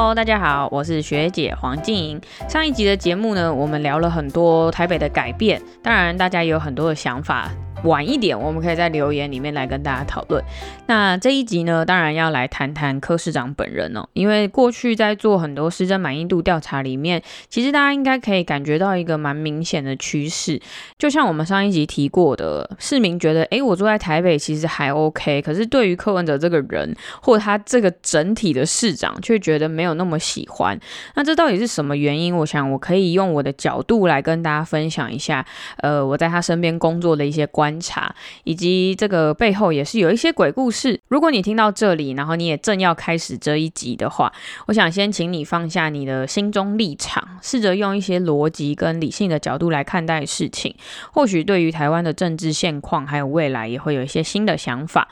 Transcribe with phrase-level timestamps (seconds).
[0.00, 2.18] Hello，大家好，我是学姐黄静莹。
[2.48, 7.50] 上一集的节目呢，我们聊了很多台北的改变，当然大家也有很多的想法。
[7.84, 10.42] 晚一点，我们可以在留言里面来跟大家讨论。
[10.86, 20.60] 那这一集呢，当然要来谈谈柯市长本人哦，因为过去在做很多施政满意度调查里面，其实大家应该可以感觉到一个蛮明显的趋势。
[20.98, 30.78] 就像我们上一集提过的，市民觉得，诶，我住在台北其实还 OK，可是对于柯文哲这个人或他这个整体的市长，却觉得没有那么喜欢。
[31.14, 32.36] 那这到底是什么原因？
[32.36, 35.44] 我想我可以用我的角度来跟大家分享一下，
[35.78, 40.98] 呃，我在他身边工作的一些观观察以及这个背后也是有一些鬼故事。
[41.06, 44.32] 如果你听到这里，然后你也正要开始这一集的话，
[44.66, 50.74] 我想先请你放下你的心中立场，试着用一些逻辑跟理性的角度来看待事情，
[51.12, 55.06] 或许对于台湾的政治现况还有未来也会有一些新的想法。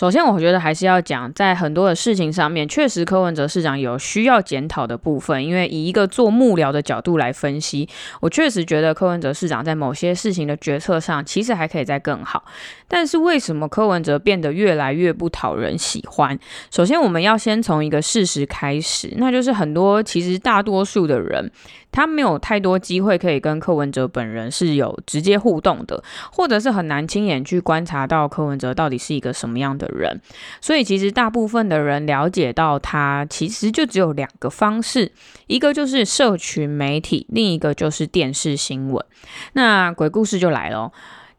[0.00, 5.44] 首先，我觉得还是要讲，在很多的事情上面，确实柯文哲市长有需要检讨的部分。
[5.44, 7.86] 因为以一个做幕僚的角度来分析，
[8.22, 12.42] 我确实觉得柯文哲市长在某些事情的决策上，其实还可以再更好。
[12.90, 16.36] 但是为什么柯文哲变得越来越不讨人喜欢？
[16.72, 21.48] 首先，我们要先从一个事实开始，那就是很多其实大多数的人，
[21.92, 26.02] 他没有太多机会可以跟柯文哲本人是有直接互动的，
[26.32, 30.20] 或者是很难亲眼去观察到柯文哲到底是一个什么样的人。
[30.60, 35.12] 所以，其实大部分的人了解到他，其实就只有两个方式，
[35.46, 39.04] 一个就是社群媒体，另一个就是电视新闻。
[39.52, 40.90] 那鬼故事就来了。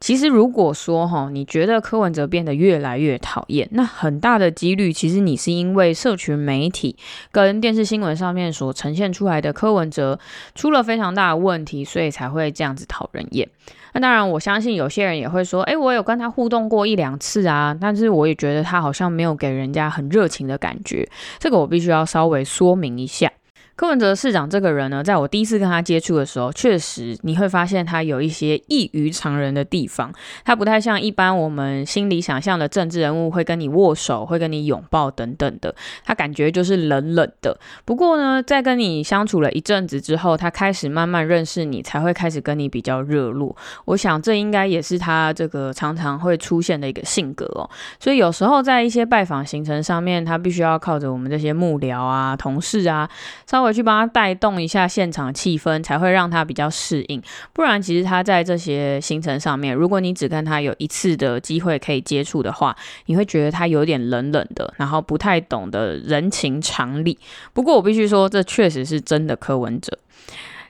[0.01, 6.97] 其实，如果说哈，你觉得柯文哲变得越来越讨厌，那很大的几率，其实你是因为社群媒体
[7.31, 10.19] 跟电视新闻上面所呈现出来的柯文哲
[10.55, 13.47] 出了非常大的问题，所以才会这样子讨人厌。
[13.93, 21.07] 那当然，我相信有些人也会说，诶，我有跟他互动过一两次啊，但是我也觉得他好像没有给人家很热情的感觉。
[21.37, 23.31] 这个我必须要稍微说明一下。
[23.75, 30.13] 柯文哲市长这个人呢，在我第一次跟他接触的时候，确实你会发现他有一些异于常人的地方。
[30.45, 35.73] 他不太像一般我们心里想象的政治人物，会跟你握手，会跟你拥抱等等的。
[36.05, 37.57] 他感觉就是冷冷的。
[37.83, 43.55] 不过呢，在跟你相处了一阵子之后，他开始慢慢认识你，才会开始跟你比较热络。
[43.85, 47.67] 我想这应该也是他这个常常会出现的一个性格哦。
[47.99, 53.09] 所以有时候在一些拜访行程上面，他必须要靠着我们这些幕僚啊、同事啊，
[53.49, 53.71] 稍微。
[53.71, 57.23] 去帮他带动一下现场气氛，才会让他比较适应。
[57.53, 67.17] 不然，其实他在这些行程上面，如果你只跟他有一次的机会可以接触的话，你会觉得他有点冷冷的，然后不太懂得人情常理。
[67.53, 69.37] 不过，我必须说，这确实是真的。
[69.41, 69.97] 柯文哲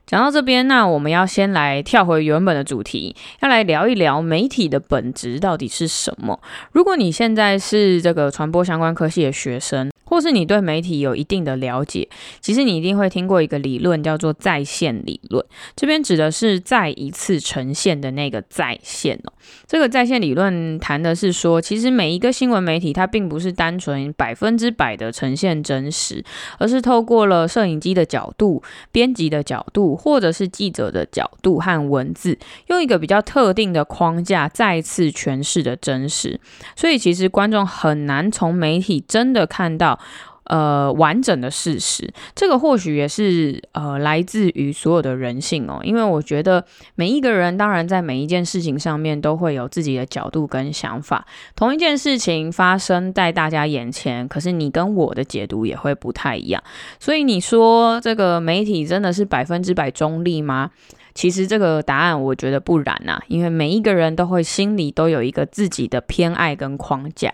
[0.05, 6.39] 讲到这边，那我们要先来跳回原本的主题，要来聊一聊媒体的本质到底是什么。
[6.71, 12.05] 如果你现在是这个传播相关科系的学生，或是你对媒体有一定的了解，
[12.41, 15.41] 其实你一定会听过一个理论，叫做再现理论。
[15.73, 19.31] 这边指的是再一次呈现的那个再现哦。
[19.65, 26.21] 这个再现理论谈的是说，其实每一个新闻媒体它并不是单纯百分之百的呈现真实，
[26.59, 28.61] 而是透过了摄影机的角度、
[28.91, 36.37] 编辑的角度，或者是记者的角度和文字，用一个比较特定的框架再次诠释的真实。
[36.75, 39.97] 所以其实观众很难从媒体真的看到。
[40.43, 45.79] 呃，完整的事实，这个或许也是呃来自于所有的人性哦。
[45.83, 51.25] 因为我觉得每一个人，当然在每一件事情上面都会有自己的角度跟想法。
[51.55, 56.61] 同一件事情发生在大家眼前，可是你跟我的解读也会不太一样。
[56.99, 60.71] 所以你说这个媒体真的是百分之百中立吗？
[61.13, 67.33] 其实这个答案我觉得不然啊，因为每一个人都会心里都有一个自己的偏爱跟框架。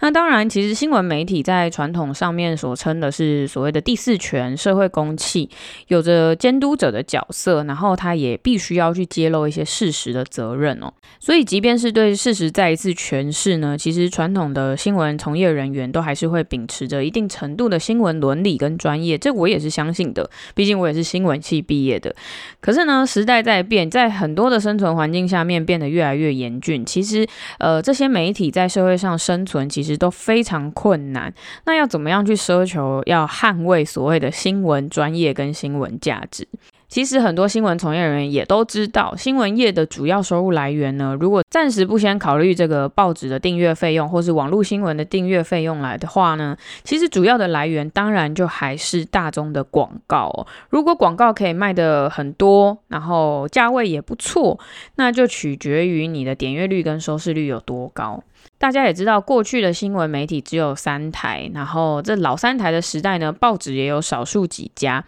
[0.00, 5.48] 那当然，其实新闻媒体在传统上面所称的是所谓的第四权、社会公器，
[5.88, 10.92] 有着监督者的角色，然后他也必须要去揭露一些事实的责任哦。
[11.20, 20.28] 所以，即便是对事实再一次诠释呢，其实传统的新闻从业人员都还是会秉持着一定程度的新闻伦理跟专业，这我也是相信的。
[20.54, 22.14] 毕竟我也是新闻系毕业的。
[22.60, 26.84] 可是呢，时代在变，在很多的生存环境下面变得越来越严峻。
[26.84, 27.26] 其实，
[27.58, 29.66] 呃，这些媒体在社会上生存。
[29.68, 31.32] 其实都非常困难，
[31.64, 36.46] 那要怎么样去奢求要捍卫所谓的新闻专业跟新闻价值？
[36.88, 50.46] 其实很多新闻从业人员也都知道，新闻业的主要收入来源呢，如果暂时不先考虑这个报纸的订阅费用，或是网络新闻的订阅费用来的话呢，其实主要的来源当然就还是大众的广告。
[50.70, 54.58] 如果广告可以卖得很多，然后价位也不错，
[54.94, 58.24] 那就取决于你的点阅率跟收视率有多高。
[58.56, 65.04] 大家也知道，过去的新闻媒体只有三台，然后这老三台的时代呢，报纸也有少数几家。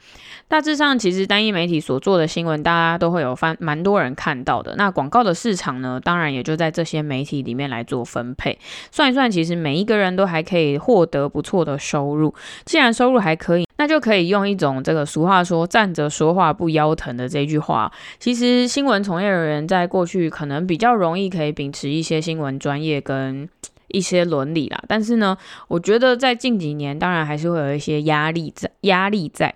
[0.47, 4.75] 大致上，其实单一媒体所做的新闻，大家都会有翻蛮多人看到的。
[4.77, 8.59] 那广告的市场呢，当然也就在这些媒体里面来做分配。
[8.91, 12.35] 算一算，其实每一个人都还可以获得不错的收入。
[12.65, 17.91] 既然收入还可以，那就可以用一种这个俗话说“站着说话不腰疼”的这句话。
[18.19, 23.49] 其实新闻从业人员在过去可能比较容易可以秉持一些新闻专业跟
[23.89, 25.35] 一些伦理啦，但是呢，
[25.67, 29.53] 我觉得在近几年，当然还是会有一些压力在，压力在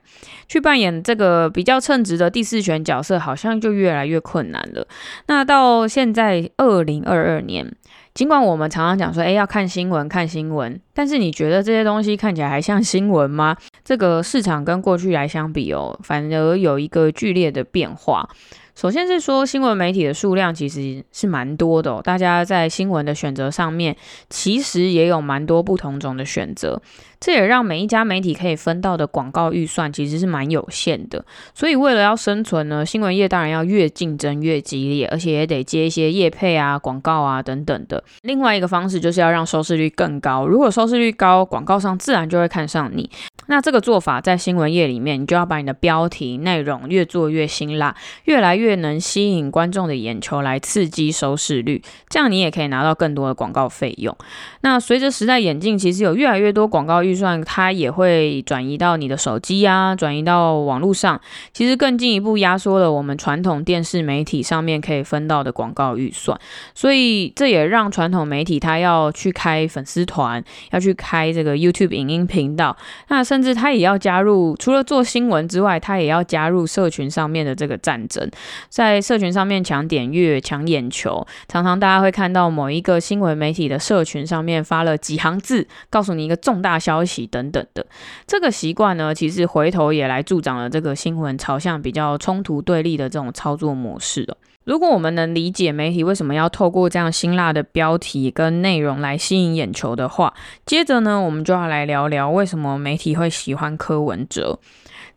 [0.49, 4.89] 去扮演这个比较称职的第四权角色，好像就越来越困难了。
[5.27, 7.71] 那到现在二零二二年，
[8.15, 13.57] 尽管我们常常讲说，诶，要看新闻，看新闻，但是你觉得这些东西看起来还像新闻吗？
[13.83, 18.29] 这个市场跟过去来相比哦，反而有一个剧烈的变化。
[18.75, 23.97] 首先是说，新闻媒体的数量其实是蛮多的哦，大家在新闻的选择上面，
[24.29, 26.83] 其实也有蛮多不同种的选择。
[27.21, 31.25] 这也让每一家媒体可以分到的广告预算其实是蛮有限的，
[31.55, 38.03] 所以为了要生存呢，新闻业当然要越竞争越激烈，而且也得接一些业配啊、广告啊等等的。
[38.23, 43.09] 另外一个方式就是要让收视率更高，如果收视率高，广告商自然就会看上你。
[43.47, 47.95] 那这个做法在新闻业里面，你就要把你的标题内容越做越辛辣，
[48.25, 54.17] 越来越越能吸引观众的眼球来刺激收视率，这样你也可以拿到更多的广告费用。
[54.63, 61.21] 那随着时代演进，其实有越来越多广告预算，它也会转移到你的手机啊，转移到网络上，
[61.53, 66.39] 其实更进一步压缩了我们传统电视媒体上面可以分到的广告预算。
[66.75, 72.77] 所以这也让传统媒体它要去开粉丝团，要去开这个 YouTube 影音频道，
[73.09, 78.31] 那甚至它也要加入，除了做新闻之外，它也要加入社群上面的这个战争，
[78.69, 81.27] 在社群上面抢点阅、抢眼球。
[81.49, 87.27] 常常大家会看到某一个新闻媒体的社群上面发了几行字，告诉你一个重大消息。
[87.27, 87.87] 等等的
[88.27, 94.37] 这个习惯呢，其实回头也来助长了这个新闻朝向比较冲突对立的这种操作模式哦。
[94.65, 100.33] 如果我们能理解媒体为什么要透过这样辛辣的标题跟内容来吸引眼球的话，
[100.65, 104.59] 接着呢，我们就要来聊聊为什么媒体会喜欢柯文哲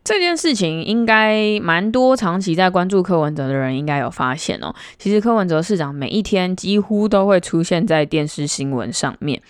[0.04, 0.84] 这件事情。
[0.84, 9.40] 应该蛮多长期在关注柯文哲的人应该有发现哦，其实柯文哲市长每一天几乎都会出现在电视新闻上面。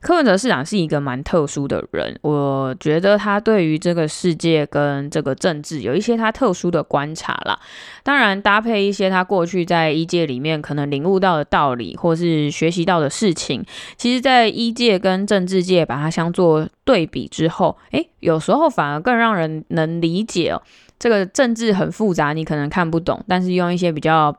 [0.00, 7.58] 柯文哲市长是一个蛮特殊的人，我觉得他对于这个世界跟这个政治有一些他特殊的观察啦。
[8.02, 13.64] 当然，搭配一些他过去在医界里面可能领悟到的道理，或是学习到的事情，
[13.96, 20.62] 其实，在医界跟政治界把它相做对比之后，诶，有时候反而更让人能理解哦。
[20.98, 24.36] 这个政治很复杂，你可能看不懂，但是用一些比较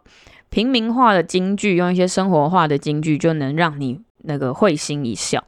[0.50, 4.00] 平民化的京剧，用一些生活化的京剧，就能让你。
[4.30, 5.44] 那个会心一笑，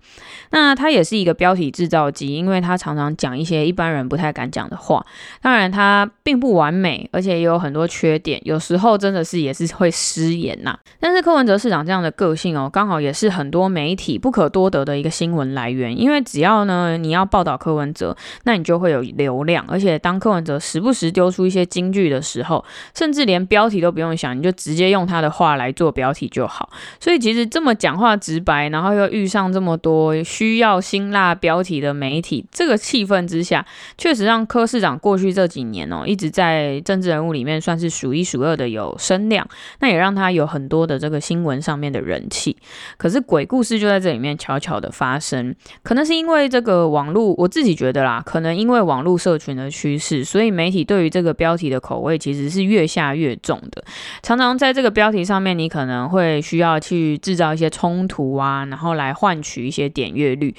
[0.50, 5.06] 那他也是一个标题制造机，因为他常常讲一些一般人不太敢讲的话。
[5.40, 10.76] 当然，他并不完美，而且也有很多缺点，有时候真的是也是会失言呐。
[11.00, 15.98] 但是柯文哲市长这样的个性哦，刚好也是很多媒体不可多得的一个新闻来源。
[15.98, 26.68] 因为只要呢你要报道柯文哲，那你就会有流量，而且当柯文哲时不时丢出一些金句的时候，甚至连标题都不用想，你就直接用他的话来做标题就好。
[27.00, 28.71] 所以其实这么讲话直白。
[28.72, 33.66] 然后又遇上这么多需要辛辣标题的媒体，这个气氛之下，
[33.98, 39.48] 确实让柯市长过去这几年哦，一直在政治人物里面算是数一数二的有声量，
[39.80, 42.56] 那也让他有很多的这个新闻上面的人气。
[42.98, 53.84] 可是鬼故事就在这里面悄悄的发生，可能是因为这个网络，我自己觉得啦，可能因为网络社群的趋势，所以媒体对于这个标题的口味其实是越下越重的，
[54.24, 58.51] 常常在这个标题上面，你可能会需要去制造一些冲突啊。
[58.52, 60.54] 啊然后来换取一些点阅率，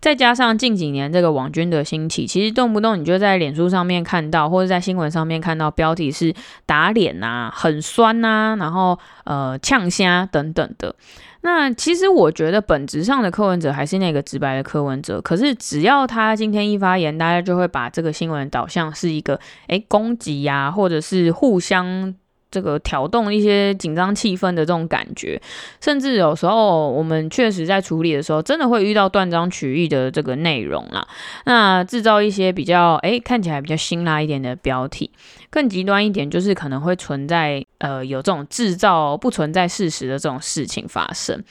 [0.00, 6.34] 再加上近几年这个网军的兴起，其实动不动你就在脸书上面看到，或者在新闻上面看到标题是
[6.64, 10.94] 打脸啊、很酸啊，然后呃呛虾等等的。
[11.42, 19.38] 那其实我觉得本质上的柯文哲还是那个直白的柯文哲，可是只要他今天一发言，大家就会把这个新闻导向是一个
[19.68, 22.14] 诶攻击呀，或者是互相。
[22.56, 25.38] 这个挑动一些紧张气氛的这种感觉，
[25.78, 31.06] 甚至有时候我们确实在处理的时候，真的会遇到断章取义的这个内容啦。
[31.44, 35.10] 那制造一些比较诶看起来比较辛辣一点的标题，
[35.50, 41.44] 更极端一点就是可能会存在呃，有这种制造不存在事实的这种事情发生，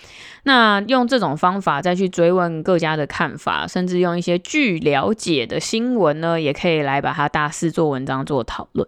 [0.44, 8.88] 那用这种方法再去追问各家的看法，甚至用一些据了解的新闻呢，也可以来把它大肆做文章做讨论。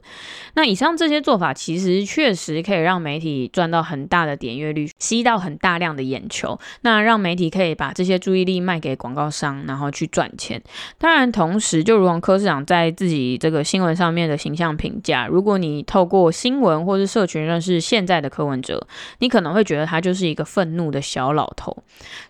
[0.56, 10.62] 那以上这些做法，其实确实可以让媒体赚到很大的点阅率，吸到很大量的眼球，那让媒体可以把这些注意力卖给广告商，然后去赚钱。
[10.98, 18.86] 当然，同时就如同柯市长在自己这个新闻上面的形象评价，如果你透过新闻或是社群认识现在的柯文哲，
[19.20, 21.76] 你可能会觉得他就是一个愤怒的小老头。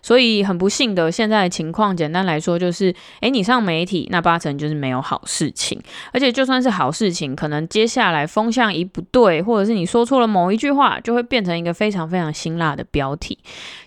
[0.02, 5.80] 所以很不幸的，现在的情况简单来说就是，诶，你上媒体，那八成就是没有好事情。
[6.12, 13.38] 而且就算是好事情，可能接下来风向一不对，或者是你说错了某一句话，就会变成一个非常非常辛辣的标题。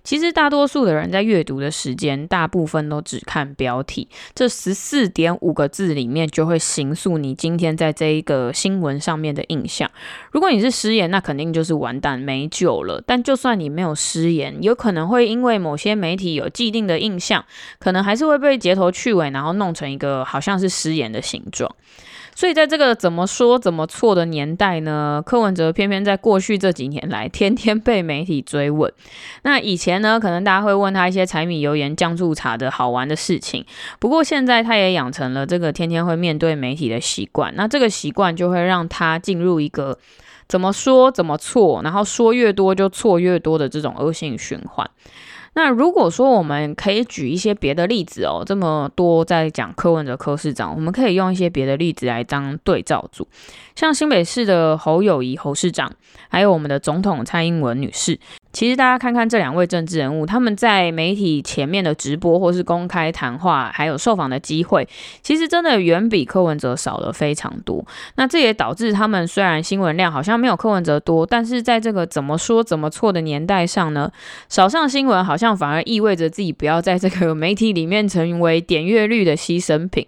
[0.04, 9.90] 其实大多数的人在阅读的时间，大部分都只看标题，这十四点五个字里面就会形塑你今天在这一个新闻上面的印象。
[10.32, 13.02] 如果你是失言，那肯定就是完蛋，没救了。
[13.06, 17.44] 但就算你没有失言，有可能会因为某些媒体有既定的印象，
[17.80, 21.74] 可能还是会被截头去尾，然后弄成一个好像是失言的形状。
[22.34, 28.92] 所以在这个怎么说怎么错的年代呢，柯文哲偏偏在过去这几年来，天天被媒体追问。
[29.44, 33.66] 那以前呢，可能大家会问他一些柴米油盐酱醋茶的好玩的事情，
[34.00, 37.54] 不过现在他也养成了这个天天会面对媒体的习惯。
[37.58, 39.98] 那这个习惯就会让他进入一个。
[40.52, 44.86] 怎么说怎么错，然后说越多就错越多的这种恶性循环。
[45.54, 53.26] 那如果说我们可以举一些别的例子哦，这么多在讲柯文哲柯市长，我们可以用一些别的例子来当对照组，
[53.78, 55.90] 像新北市的侯友谊侯市长，
[56.28, 58.20] 还有我们的总统蔡英文女士。
[58.54, 64.88] 其实大家看看这两位政治人物，他们在媒体前面的直播或是公开谈话，还有受访的机会，
[65.22, 67.86] 其实真的远比柯文哲少了非常多。
[68.16, 74.12] 那这也导致他们虽然新闻量好像没有柯文哲多，但是在这个怎么说怎么错的年代上呢，
[74.50, 80.06] 少上新闻好像反而意味着自己不要在这个媒体里面成为点阅率的牺牲品。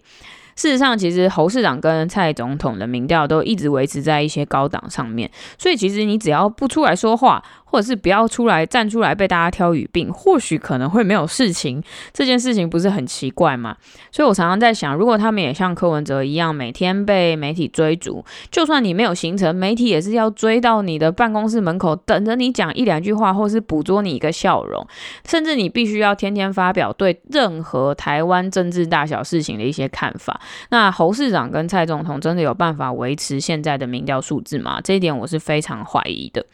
[0.56, 7.44] 事实上，其实侯市长跟蔡总统的民调都一直维持在一些高档上面，所以其实你只要不出来说话。
[7.74, 11.82] 或者是不要出来站出来被大家挑语病，或许可能会没有事情。
[12.14, 13.76] 这件事情不是很奇怪吗？
[14.12, 24.86] 所以我常常在想，如果他们也像柯文哲一样，每天被媒体追逐，就算你没有行程，媒体也是要追到你的办公室门口，等着你讲一两句话，或是捕捉你一个笑容，
[25.28, 30.40] 甚至你必须要天天发表对任何台湾政治大小事情的一些看法。
[30.70, 34.80] 那侯市长跟蔡总统真的有办法维持现在的民调数字吗？
[34.82, 36.46] 这一点我是非常怀疑的。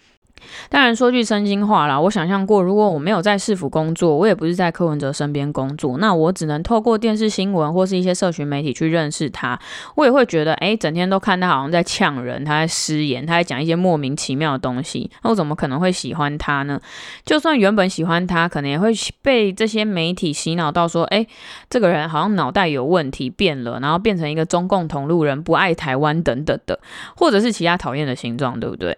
[0.69, 9.59] 当然，说句真心话啦，我想象过，如果我没有在市府工作，我也不是在柯文哲身边工作，那我只能透过电视新闻或是一些社群媒体去认识他，
[9.95, 16.79] 我也会觉得，哎，整天都看他好像在呛人，他在失言，他在讲一些莫名其妙的东西，那我怎么可能会喜欢他呢？
[17.25, 18.91] 就算原本喜欢他，可能也会
[19.21, 21.25] 被这些媒体洗脑到说，哎，
[21.69, 26.79] 这个人好像脑袋有问题，变了，然后变成一个中共同路人，不爱台湾等等的，
[27.15, 28.97] 或者是其他讨厌的形状，对不对？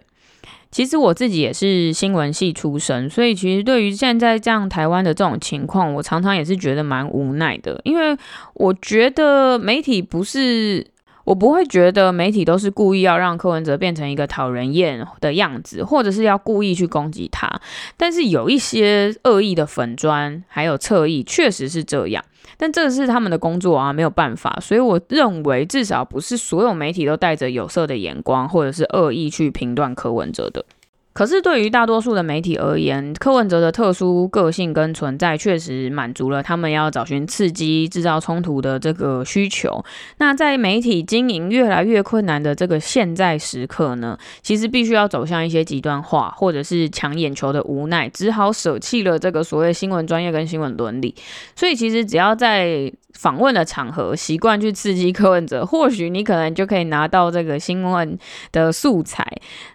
[0.72, 7.78] 其实我自己也是新闻系出身，所以其实对于现在这样台湾的这种情况，我常常也是觉得蛮无奈的。
[7.84, 8.16] 因为
[8.54, 10.86] 我觉得媒体不是，
[11.24, 17.48] 我不会觉得媒体都是故意要让柯文哲变成一个讨人厌的样子，或者是要故意去攻击他。
[17.96, 22.24] 但是有一些恶意的粉砖还有侧翼，确实是这样。
[22.56, 24.58] 但这是他们的工作啊，没有办法。
[24.60, 30.64] 所以我认为，至少不是所有媒体都带着有色的眼光或者是恶意去评断柯文哲的。
[31.12, 39.84] 可是对于大多数的媒体而言，柯文哲的特殊个性跟存在，确实满足了他们要找寻刺激、制造冲突的这个需求。
[40.18, 51.14] 那在媒体经营越来越困难的这个现在时刻呢，其实必须要走向一些极端化，或者是抢眼球的无奈，只好舍弃了这个所谓新闻专业跟新闻伦理。
[51.54, 58.18] 所以其实只要在访问的场合习惯去刺激柯文哲，或许你可能就可以拿到这个新闻
[58.50, 59.26] 的素材。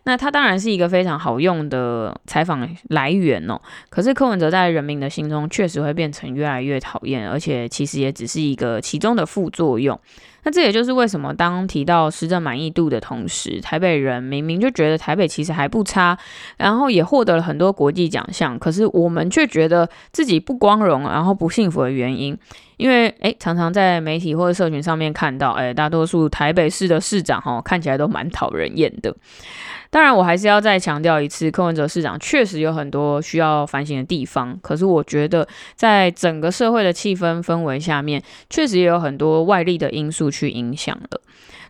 [0.03, 3.59] 那它当然是一个非常好用的采访来源哦。
[3.89, 9.99] 可是柯文哲在人民的心中确实会变成越来越讨厌，而且其实也只是一个其中的副作用。
[10.47, 16.17] 那这也就是为什么当提到施政满意度的同时，台北人明明就觉得台北其实还不差，
[16.55, 22.37] 然后也获得了很多国际奖项，可是我们却觉得自己不光荣，然后不幸福的原因。
[22.77, 29.13] 因为诶，常常在媒体或者社群上面看到，诶，大多数台北市的市长哈，看起来都蛮讨人厌的。
[29.89, 34.57] 当然，我还是要再强调一次，柯文哲市长确实有很多需要反省的地方。
[34.61, 41.21] 可是，我觉得在整个社会的气氛氛围下面，确实也有很多外力的因素去影响了。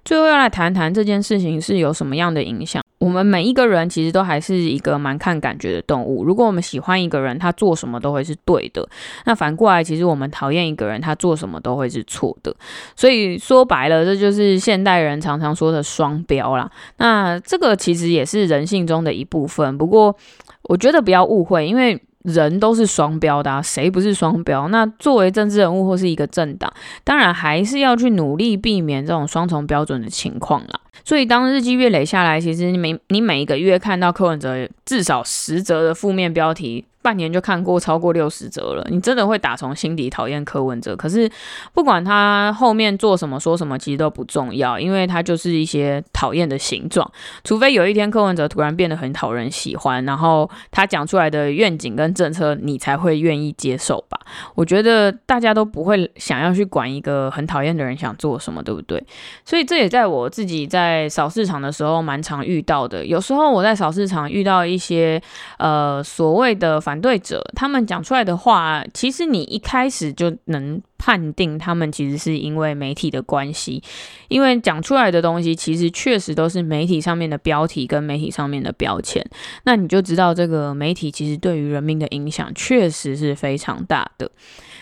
[0.03, 2.81] 最后要来谈谈这件事情是有什么样的影响。
[2.99, 6.23] 我们每一个人其实都还是一个蛮看感觉的动物。
[6.23, 8.87] 如果我们喜欢一个人，他做什么都会是对的。
[9.25, 12.55] 那反过来，其实我们讨厌一个人，他做什么都会是错的。
[12.95, 16.69] 所以说白了，这就是现代人常常说的双标啦。
[16.97, 19.77] 那这个其实也是人性中的一部分。
[19.77, 20.15] 不过，
[20.63, 24.67] 我觉得不要误会，因为人都是双标的啊，谁不是双标？
[24.69, 26.73] 那作为政治人物或是一个政党，
[27.03, 30.79] 当然还是要去努力避免这种双重标准的情况啦。
[31.03, 36.85] 所以，当日积月累下来，其实你每你每一个月看到柯文哲至少十则的负面标题。
[36.99, 40.93] 半年就看过超过六十则了，你真的会打从心底讨厌柯文哲。
[40.93, 41.29] 可是
[41.71, 47.09] 不管他后面做什么说什么，其实都不重要，因为他就是一些讨厌的形状。
[47.45, 54.19] 除非有一天柯文哲突然变得很讨人喜欢，然后他讲出来的愿景跟政策，你才会愿意接受吧。
[54.55, 59.01] 我觉得大家都不会想要去管一个很讨厌的人想做什么，对不对？
[59.45, 63.05] 所以这也在我自己在在扫市场的时候蛮常遇到的。
[63.05, 65.21] 有时候我在扫市场遇到一些
[65.59, 66.77] 呃所谓的。
[66.87, 73.83] 反对者他们讲出来的话，其实你一开始就能判定他们其实是因为媒体的关系，
[74.29, 79.21] 因为讲出来的东西其实确实都是媒体上面的标题跟媒体上面的标签，
[79.63, 84.31] 那你就知道这个媒体其实对于人民的影响确实是非常大的。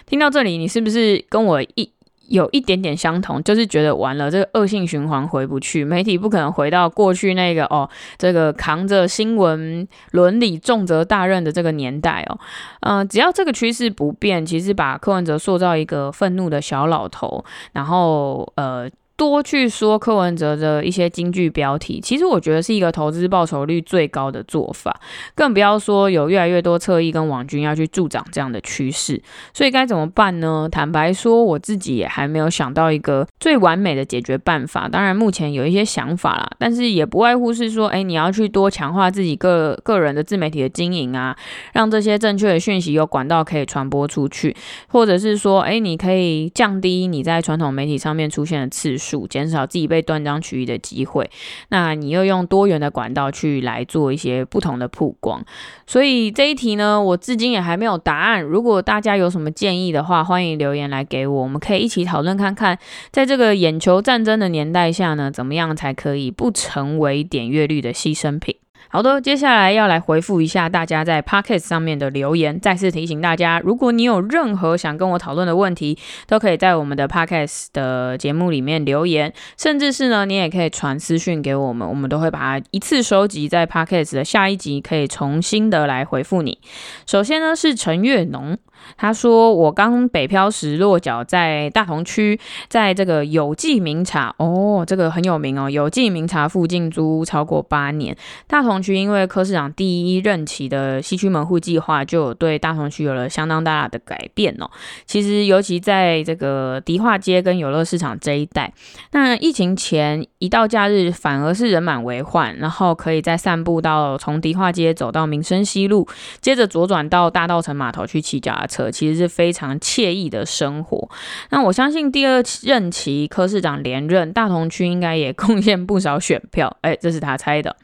[0.05, 1.89] 听到这里，你是不是跟我一？
[2.27, 12.39] 有一点点相同，就是觉得完了，这个恶性循环回不去，媒体不可能回到过去那个哦，这个扛着新闻伦理重责大任的这个年代哦，
[12.81, 18.89] 嗯、只要这个趋势不变，其实把柯文哲塑造一个愤怒的小老头，然后呃。
[19.17, 24.99] 多去说柯文哲的一些金句标题，其实我觉得是一个投资报酬率最高的做法，
[25.33, 29.21] 更不要说有越来越多侧翼跟网军要去助长这样的趋势。
[29.53, 30.67] 所以该怎么办呢？
[30.69, 34.89] 坦白说，我自己也还没有想到一个最完美的解决办法。
[34.89, 41.33] 当然，目前有一些想法啦，但是也不外乎是说，哎，你要去多强化自己个个人的自媒体的经营啊，
[41.71, 44.53] 让这些正确的讯息有管道可以传播出去，
[44.89, 49.04] 或者是说，哎，你可以降低你在传统媒体上面出现的次数。
[49.05, 51.29] 数减少自己被断章取义的机会，
[51.69, 55.45] 那你又用多元的管道去来做一些不同的曝光，
[55.85, 58.41] 所以这一题呢，我至今也还没有答案。
[58.41, 62.79] 如果大家有什么建议的话，欢迎留言来给我，我们可以一起讨论看看，
[63.11, 68.55] 在这个眼球战争的年代下呢，怎么样才可以不成为点阅率的牺牲品？
[68.95, 72.57] 好的，接下来要来回复一下大家在 Podcast 上面的留言。
[72.57, 86.57] 再次提醒大家，如果你有任何想跟我讨论的问题，都可以在我们的 Podcast 的节目里面留言，甚至是呢，你也可以传私讯给我们，我们都会把它一次收集在 Podcast 的下一集，可以重新的来回复你。
[87.05, 88.57] 首先呢，是陈月农。
[88.97, 98.15] 他说：“我刚北漂时落脚在大同区，在这个有记名茶哦，这个很有名哦，有记名茶附近租屋超过八年。
[98.47, 104.69] 大同区因为柯市长第一任期的西区门户计划，就有对大同区有了相当大的改变哦。
[105.05, 108.71] 其实尤其在这个迪化街跟游乐市场这一带，
[109.11, 116.07] 那疫情前一到假日反而是人满为患，然后可以再散步到从迪化街走到民生西路，
[116.39, 121.09] 接着左转到大道城码头去骑脚踏车。”其实是非常惬意的生活。
[121.49, 126.77] 那我相信第二任期柯市长连任，大同区应该也贡献不少选票。
[126.81, 127.75] 哎，这是他猜的。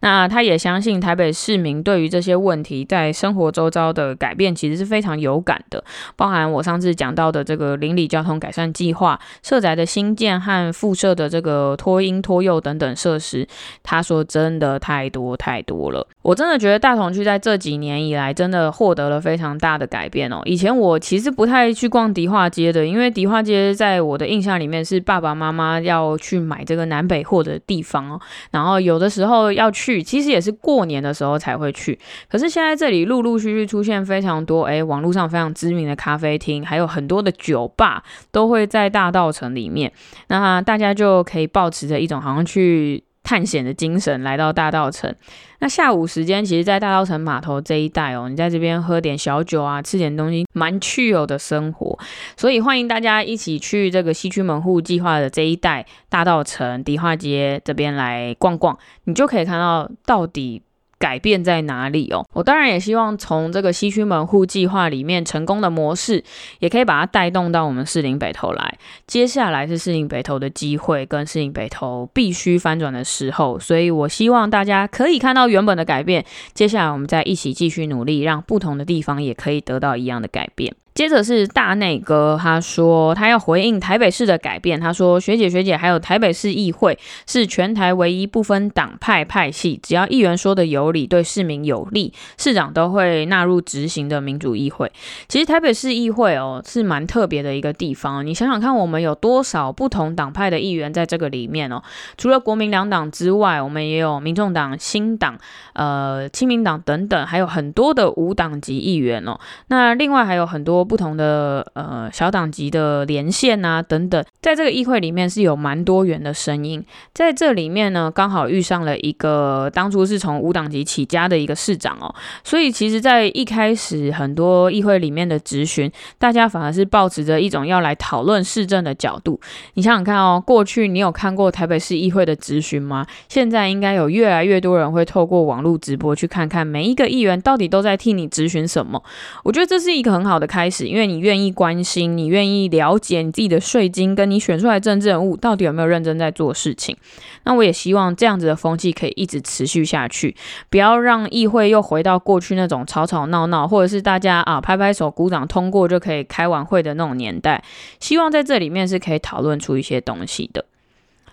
[0.00, 5.84] 那他也相信台北市民对于这些问题在生活周遭的改变，其实是非常有感的。
[6.16, 13.46] 包含我上次讲到的这个邻里交通改善计划、社宅的新建和附设的这个托婴托幼等等设施，
[13.82, 16.06] 他说真的太多太多了。
[16.22, 20.40] 我真的觉得大同区在这几年以来真的获得了非常大的改变哦。
[20.44, 28.20] 以前我其实不太去逛迪化街的，因为迪化街在我的印象里面是爸爸妈妈要去买这个南北货的地方哦。
[28.50, 30.00] 然后有的时候要去。
[30.10, 39.92] 其实也是过年的时候才会去，可是现在这里陆陆续续出现非常多，诶，网络上非常知名的咖啡厅，还有很多的酒吧都会在大稻城里面，
[40.28, 45.14] 那大家就可以抱持着一种好像去探险的精神来到大道城。
[45.60, 51.98] 那下午时间，其实，在大道城码头这一带哦，你在这边喝点小酒啊，吃点东西，蛮趣有的生活。
[52.36, 60.62] 所以欢迎大家一起去这个西区门户计划的这一带，大道城迪化街这边来逛逛，你就可以看到到底。
[61.00, 62.24] 改变在哪里哦？
[62.34, 66.22] 我当然也希望从这个西区门户计划里面成功的模式，
[66.58, 68.78] 也可以把它带动到我们士林北投来。
[69.06, 76.22] 接下来是士林北投的机会，跟士林北投必须翻转的时候，所以我希望大家可以看到原本的改变。
[76.52, 80.74] 接下来我们再一起继续努力，让不同的地方也可以得到一样的改变。
[80.92, 84.78] 接着是大内哥，他说他要回应台北市的改变。
[84.78, 94.90] 他说学姐学姐，还有台北市议会是全台唯一不分党派派系，只要议员说的有理，对市民有利，市长都会纳入执行的民主议会。
[95.28, 101.80] 其实台北市议会哦是蛮特别的一个地方，你想想看，我们有多少不同党派的议员在这个里面哦？
[102.18, 105.38] 除了国民两党之外，我们也有民众党、新党、
[105.72, 109.38] 呃亲民党等等，还有很多的无党籍议员哦。
[109.68, 110.79] 那另外还有很多。
[110.84, 116.84] 不同的呃小党籍的连线啊等等，在这个议会里面是有蛮多元的声音。
[117.12, 122.14] 在这里面呢，刚好遇上了一个当初是从无党籍起家的一个市长哦，
[122.44, 129.40] 所以其实，在一开始很多议会里面的质询，大家反而是抱持着一种要来讨论市政的角度。
[129.74, 133.06] 你想想看哦，过去你有看过台北市议会的质询吗？
[133.28, 139.02] 现在应该有越来越多人会透过网络直播去看看每一个议员到底都在替你质询什么。
[139.42, 140.86] 我觉得这是一个很好的开始。
[140.86, 146.96] 因为你愿意关心，你愿意了解你自己的税金，跟你选出来政治人物到底有没有认真在做事情。
[147.44, 150.36] 那我也希望这样子的风气可以一直持续下去，
[150.68, 157.62] 不要让议会又回到过去那种吵吵闹闹，或者是大家啊拍拍手鼓掌通过就可以开完会的那种年代。
[157.98, 160.64] 希望在这里面是可以讨论出一些东西的。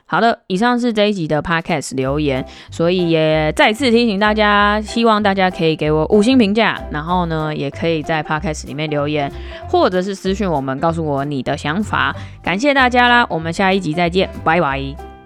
[0.09, 9.29] 好的，以上是这一集的 Podcast 留言，所以也再次提醒大家，希望大家可以给我五星评价，然后呢，也可以在 Podcast 里面留言，
[9.69, 12.15] 或者是私讯我们，告诉我你的想法。
[12.41, 15.16] 感谢大家啦，我们下一集再见，拜拜。